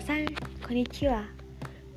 [0.00, 1.24] さんこんにちは。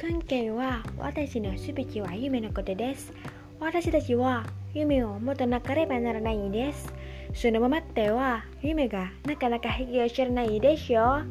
[0.01, 3.13] 今回は私のすべては夢のことです。
[3.59, 4.43] 私たちは
[4.73, 6.91] 夢を持たなければならないんです。
[7.35, 11.25] そのままでは夢がなかなか引き知らないでしょう。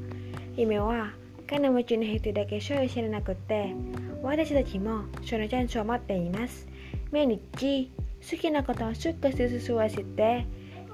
[0.56, 1.10] 夢は
[1.48, 3.74] 金持ちの人だけしか知らなくて、
[4.22, 6.68] 私たちもそのチャンスを持っています。
[7.10, 7.90] 毎日
[8.30, 10.46] 好きなことを少しずつ吸わせて、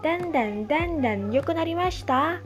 [0.03, 2.41] だんだんだんだん良くなりました。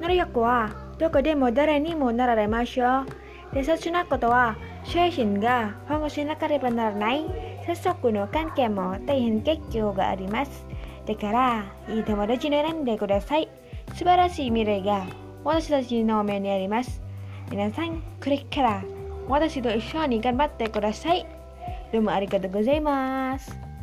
[0.00, 3.06] 能力はどこでも誰にもなられましょう。
[3.54, 7.24] 大切なことは精神が保護しなければならない
[7.66, 10.66] 接触の関係も大変結構があります。
[11.06, 13.48] だから、いい友達に選んでください。
[13.94, 15.06] 素晴らしい未来が
[15.44, 17.02] 私たちの目にあります。
[17.50, 18.82] 皆さん、これから
[19.28, 21.26] 私と一緒に頑張ってください。
[21.92, 23.73] どうもありがとうございます。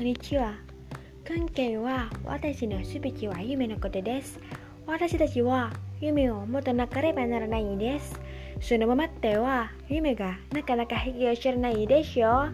[0.00, 0.54] こんにちは。
[1.28, 4.40] 今回は私のすべては夢のことです。
[4.86, 5.70] 私たちは
[6.00, 8.18] 夢を持たなければならないんです。
[8.62, 12.52] そのままでは夢がなかなか引き知らないでしょう。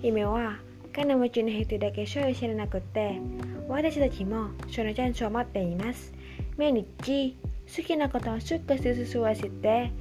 [0.00, 0.56] 夢は
[0.94, 3.20] 金持ちの人だけしか知らなくて、
[3.68, 6.14] 私たちもそのチャンスを持っています。
[6.56, 7.36] 毎日
[7.76, 9.92] 好きなことを少しずつ吸わせて、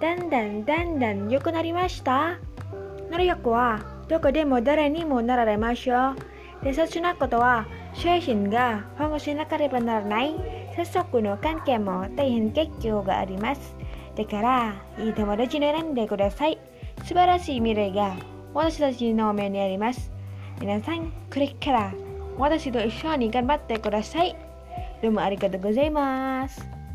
[0.00, 2.38] だんだんだんだん良くなりました。
[3.10, 6.35] 能力はどこでも誰にもなられましょう。
[6.62, 10.34] 大切なことは精神が保護しなければならない
[10.76, 13.76] 接触の関係も大変結構があります。
[14.16, 16.58] だから、いい友達に選んでください。
[17.04, 18.16] 素晴らしい未来が
[18.54, 20.10] 私たちの目にあります。
[20.60, 21.92] 皆さん、これから
[22.38, 24.36] 私と一緒に頑張ってください。
[25.02, 26.85] どうもありがとうございます。